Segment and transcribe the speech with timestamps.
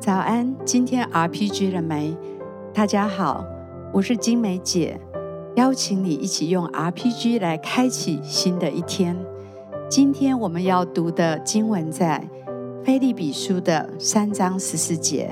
[0.00, 2.16] 早安，今天 RPG 了没？
[2.72, 3.44] 大家好，
[3.92, 4.98] 我是金梅姐，
[5.56, 9.14] 邀请你一起用 RPG 来开启新的一天。
[9.90, 12.26] 今天我们要读的经文在
[12.82, 15.28] 腓立比书的三章十四节，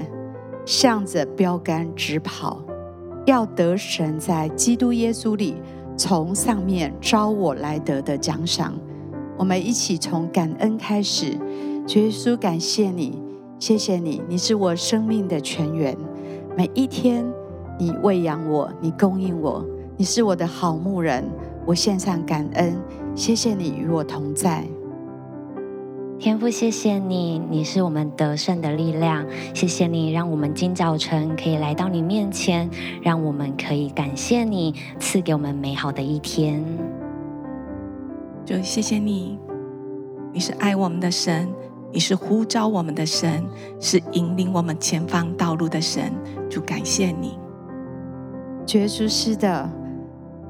[0.66, 2.60] 向着标杆直跑，
[3.24, 5.56] 要得神在基督耶稣里
[5.96, 8.78] 从上面召我来得的奖赏。
[9.38, 11.32] 我们一起从感恩开始，
[11.86, 13.26] 主耶稣，感谢你。
[13.58, 15.96] 谢谢你，你是我生命的泉源。
[16.56, 17.26] 每一天，
[17.76, 19.64] 你喂养我，你供应我，
[19.96, 21.24] 你是我的好牧人。
[21.66, 22.76] 我献上感恩，
[23.16, 24.64] 谢谢你与我同在。
[26.20, 29.26] 天父，谢谢你，你是我们得胜的力量。
[29.52, 32.70] 谢谢你，让我们今早晨可以来到你面前，
[33.02, 36.64] 让我们可以感谢你赐给我们美好的一天。
[38.44, 39.36] 就谢谢你，
[40.32, 41.48] 你是爱我们的神。
[41.90, 43.44] 你是呼召我们的神，
[43.80, 46.12] 是引领我们前方道路的神。
[46.50, 47.38] 主，感谢你。
[48.74, 49.70] 耶稣是的，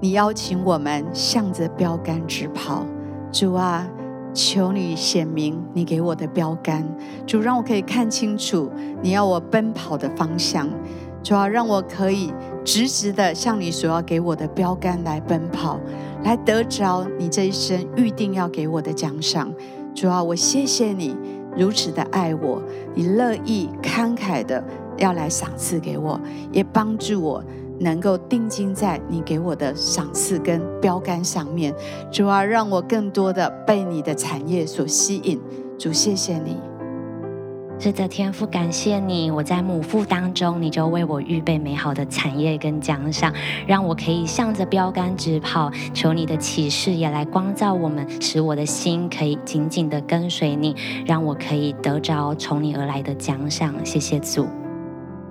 [0.00, 2.84] 你邀请我们向着标杆直跑。
[3.30, 3.88] 主啊，
[4.34, 6.84] 求你显明你给我的标杆。
[7.24, 8.68] 主，让我可以看清楚
[9.00, 10.68] 你要我奔跑的方向。
[11.22, 12.32] 主啊，让我可以
[12.64, 15.78] 直直的向你所要给我的标杆来奔跑，
[16.24, 19.52] 来得着你这一生预定要给我的奖赏。
[20.00, 21.16] 主啊，我谢谢你
[21.56, 22.62] 如此的爱我，
[22.94, 24.62] 你乐意慷慨的
[24.96, 26.20] 要来赏赐给我，
[26.52, 27.42] 也帮助我
[27.80, 31.74] 能够定睛在你给我的赏赐跟标杆上面。
[32.12, 35.40] 主啊，让我更多的被你的产业所吸引。
[35.76, 36.56] 主，谢谢你。
[37.80, 43.32] 是的，天赋，感谢你，我在母腹当中，你就为我预备美好的产业跟奖赏，
[43.68, 45.70] 让我可以向着标杆直跑。
[45.94, 50.74] 求你的启示也来光照我们，使我的心可以紧紧的跟随你，
[51.06, 53.72] 让我可以得着从你而来的奖赏。
[53.84, 54.48] 谢谢主。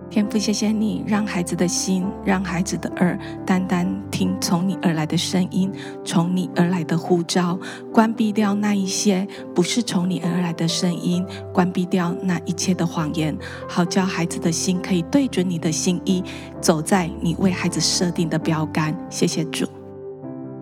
[0.10, 5.72] 天父，谢谢你，让孩子的心，让孩子的耳，单单听从你而来的声音，
[6.04, 7.60] 从你而来的呼召，
[7.94, 16.24] 关闭掉那一些不是从你而来的声音，关闭掉那一切的谎言，好叫孩子的心可以对准你的心意，
[16.62, 18.98] 走在你为孩子设定的标杆。
[19.10, 19.68] 谢谢主。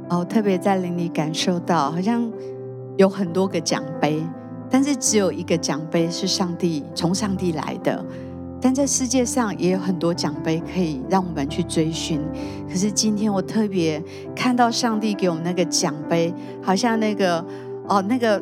[0.09, 2.29] 哦，特别在灵里感受到，好像
[2.97, 4.21] 有很多个奖杯，
[4.69, 8.03] 但是只有一个奖杯是上帝从上帝来的。
[8.65, 12.19] 但在世界上也有很多奖杯可以让我们去追寻，
[12.67, 14.01] 可是今天我特别
[14.35, 16.33] 看到上帝给我们那个奖杯，
[16.63, 17.45] 好像那个
[17.87, 18.41] 哦那个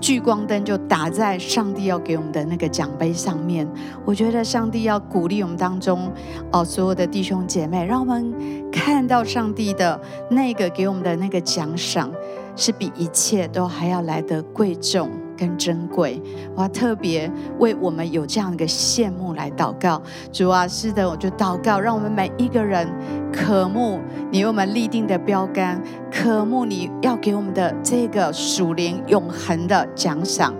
[0.00, 3.64] 聚光灯就打在上帝要给我们的那个奖杯上面。
[4.04, 6.10] 我觉得上帝要鼓励我们当中
[6.50, 8.34] 哦所有的弟兄姐妹，让我们
[8.72, 12.10] 看到上帝的那个给我们的那个奖赏，
[12.56, 15.08] 是比一切都还要来得贵重。
[15.42, 16.22] 更珍贵，
[16.54, 20.00] 我要特别为我们有这样一个羡慕来祷告。
[20.30, 22.88] 主啊，是的，我就祷告，让我们每一个人
[23.32, 23.98] 渴慕
[24.30, 25.82] 你为我们立定的标杆，
[26.12, 30.54] 渴慕你要给我们的这个属灵永恒的奖赏，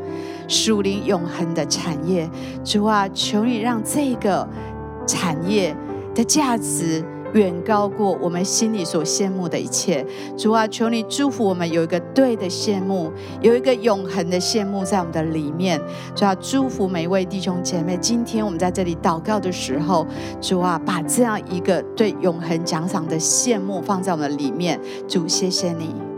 [0.48, 2.28] 属灵永恒的产业。
[2.64, 4.44] 主啊，求你让这个
[5.06, 5.76] 产业
[6.12, 7.04] 的价值。
[7.34, 10.04] 远高过我们心里所羡慕的一切，
[10.36, 13.10] 主啊，求你祝福我们有一个对的羡慕，
[13.40, 15.80] 有一个永恒的羡慕在我们的里面。
[16.14, 17.96] 主啊，祝福每一位弟兄姐妹。
[17.96, 20.06] 今天我们在这里祷告的时候，
[20.40, 24.78] 主啊，把这样一个对永恒奖赏的羡慕放在我们里面。
[25.08, 26.11] 主，谢谢你。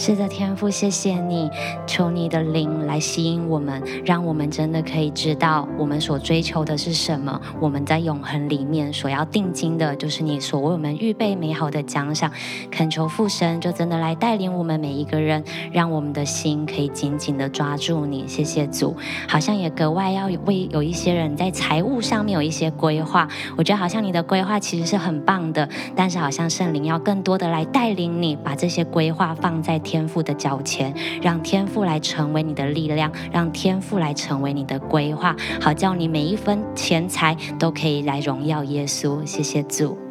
[0.00, 1.50] 是的，天父，谢谢你，
[1.84, 7.38] 求你的灵来吸引我们，让我们真的可以知道我们所追求的是什么。
[7.60, 12.30] 我们在永恒里面所要定睛的，就是你所为我们预备美好的奖赏。
[12.70, 15.42] 恳求父神就真的来带领我们每一个人，
[15.72, 18.24] 让我们的心可以紧紧的抓住你。
[18.28, 23.26] 谢谢主，好像也格外要为有一些人在财务上面有一些规划。
[23.56, 29.76] 我觉得好像你的规划其实是很棒的，但是好像圣灵要更多的来带领你，把这些规划放在。
[29.88, 39.24] 天赋的脚前，让天赋来成为你的力量，让天赋来成为你的规划，好叫你每一分钱财都可以来荣耀耶稣。
[39.24, 40.07] 谢谢主。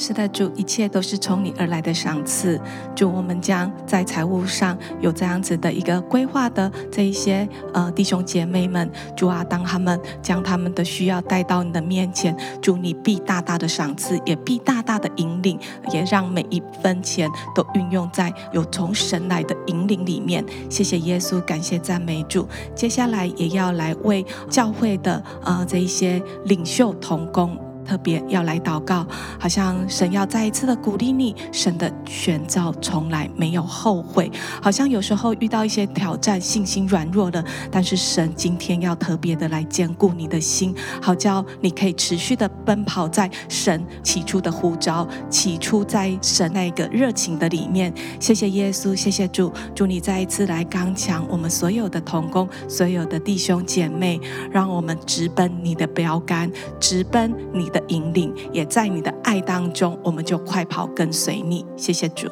[0.00, 2.58] 是的，主，一切都是从你而来的赏赐。
[2.94, 15.58] 主，我们将在财务上有这样子的一个规划的这一些呃弟兄姐妹们，主啊，当他们将他们的需要带到你的面前，主，你必大大的赏赐，也必大大的引领，
[15.92, 20.44] 也让每一分钱都运用在有从神来的引领里面。
[20.70, 22.46] 谢谢耶稣，感谢赞美主。
[22.72, 27.67] 接下来也要来为教会的呃这一些领袖同工。
[27.88, 29.06] 特别要来祷告，
[29.40, 34.30] 好像神要再一次的鼓励你，神的选召从来没有后悔。
[34.60, 47.90] 好像有时候遇到一些挑战，信心软弱了，但是神今天要特别的来坚固你的心，好叫你可以持续的奔跑在神起初的呼召，起初在神那个热情的里面。
[48.20, 54.20] 谢谢耶稣，谢谢主，祝你再一次来刚强我们所有的同工，所有的弟兄姐妹，
[54.50, 61.64] 让我们直奔你的标杆，直奔你的引领，也在你的爱当中，我们就快跑跟随你。
[61.76, 62.28] 谢谢主，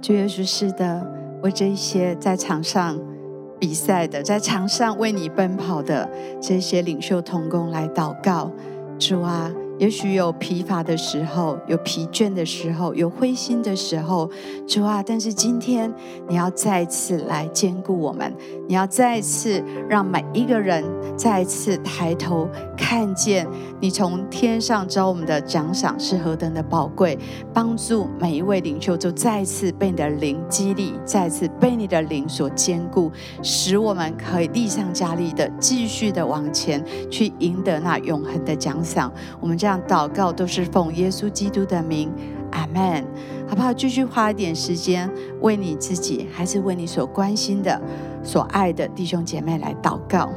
[0.00, 1.06] 主耶稣是的，
[1.42, 2.98] 为这些在场上
[3.58, 8.50] 比赛的，在场上为你奔跑的这些领袖同工来祷告，
[8.98, 9.52] 主啊。
[9.78, 14.30] 也许有疲乏的时候，有疲倦的时候，有灰心的时候，
[14.66, 15.02] 主啊！
[15.06, 15.92] 但是今天
[16.26, 18.34] 你要再次来坚固我们，
[18.68, 20.84] 你要再次让每一个人
[21.16, 23.44] 再次抬头看见
[23.80, 27.18] 你从天上召我们的奖赏是何等的宝贵，
[27.52, 33.10] 帮助每一位领袖就再次被你的灵激励，再次被你的灵所坚固，
[33.42, 36.80] 使我们可以力上加力的继续的往前
[37.10, 39.12] 去赢得那永恒的奖赏。
[39.40, 39.56] 我们。
[39.56, 42.12] 这样祷告都是奉耶稣基督的名，
[42.50, 43.02] 阿门。
[43.48, 43.72] 好不好？
[43.72, 45.10] 继续花一点时间
[45.40, 47.80] 为你自己，还是为你所关心的、
[48.22, 50.30] 所爱的弟兄姐妹来祷告。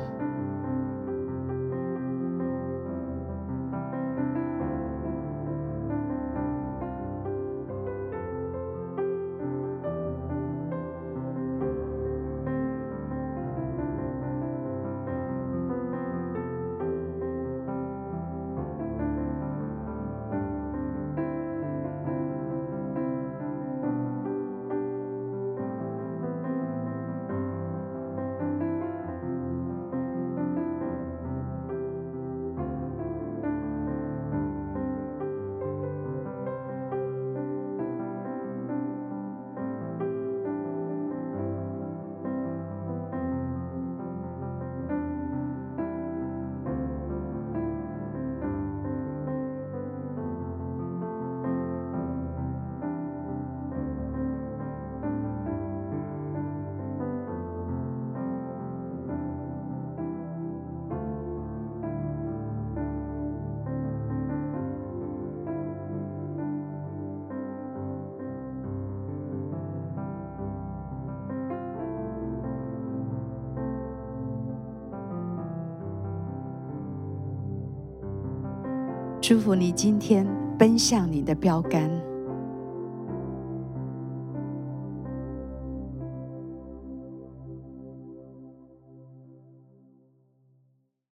[79.30, 80.26] 祝福你今天
[80.58, 82.09] 奔向你的标杆。